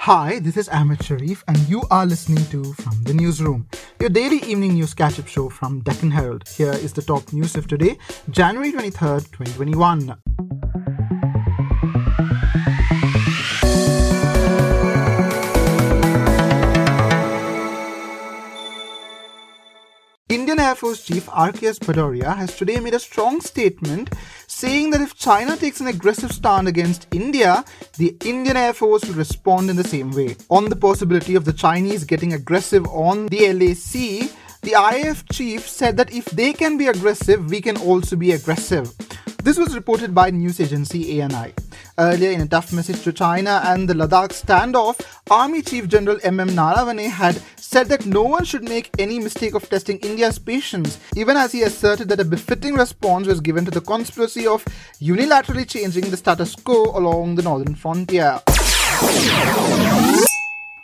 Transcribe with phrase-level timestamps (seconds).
[0.00, 3.66] Hi, this is Ahmed Sharif, and you are listening to From the Newsroom,
[3.98, 6.46] your daily evening news catch up show from Deccan Herald.
[6.46, 7.96] Here is the top news of today,
[8.28, 10.16] January 23rd, 2021.
[20.28, 24.10] Indian Air Force Chief RKS Bhadauria has today made a strong statement
[24.64, 27.62] saying that if China takes an aggressive stand against India,
[27.98, 30.36] the Indian Air Force will respond in the same way.
[30.48, 34.30] On the possibility of the Chinese getting aggressive on the LAC,
[34.62, 38.90] the IAF chief said that if they can be aggressive, we can also be aggressive.
[39.42, 41.52] This was reported by news agency ANI.
[41.98, 44.98] Earlier, in a tough message to China and the Ladakh standoff,
[45.30, 47.36] Army Chief General MM Naravane had
[47.74, 51.62] said that no one should make any mistake of testing India's patience, even as he
[51.62, 54.64] asserted that a befitting response was given to the conspiracy of
[55.02, 58.40] unilaterally changing the status quo along the northern frontier.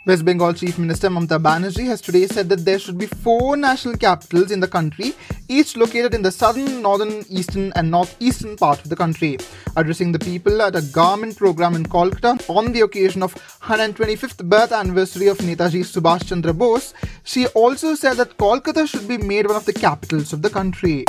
[0.03, 3.95] West Bengal Chief Minister Mamata Banerjee has today said that there should be four national
[3.97, 5.13] capitals in the country,
[5.47, 9.37] each located in the southern, northern, eastern, and northeastern part of the country.
[9.75, 14.71] Addressing the people at a government program in Kolkata on the occasion of 125th birth
[14.71, 19.55] anniversary of Netaji Subhash Chandra Bose, she also said that Kolkata should be made one
[19.55, 21.05] of the capitals of the country.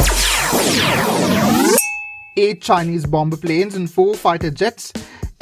[2.37, 4.93] Eight Chinese bomber planes and four fighter jets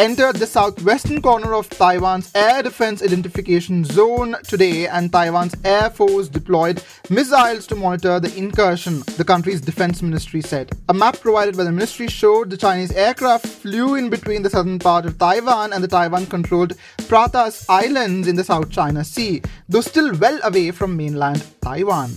[0.01, 6.29] entered the southwestern corner of Taiwan's air defense identification zone today, and Taiwan's Air Force
[6.29, 10.71] deployed missiles to monitor the incursion, the country's defense ministry said.
[10.89, 14.79] A map provided by the ministry showed the Chinese aircraft flew in between the southern
[14.79, 19.83] part of Taiwan and the Taiwan controlled Pratas Islands in the South China Sea, though
[19.83, 22.15] still well away from mainland Taiwan.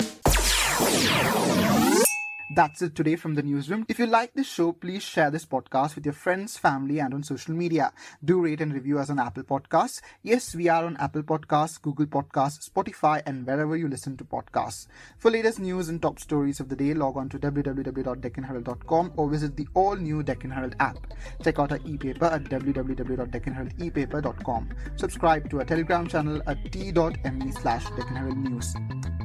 [2.55, 3.83] That's it today from the newsroom.
[3.89, 7.23] If you like this show, please share this podcast with your friends, family, and on
[7.23, 7.91] social media.
[8.23, 10.01] Do rate and review us on Apple Podcasts.
[10.21, 14.85] Yes, we are on Apple Podcasts, Google Podcasts, Spotify, and wherever you listen to podcasts.
[15.17, 19.57] For latest news and top stories of the day, log on to www.deccanherald.com or visit
[19.57, 21.11] the all new Deccan Herald app.
[21.43, 24.69] Check out our e-paper at www.deccanheraldepaper.com.
[24.97, 28.75] Subscribe to our Telegram channel at t.me slash Deccan Herald News.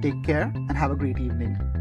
[0.01, 1.78] Take care and have a great evening.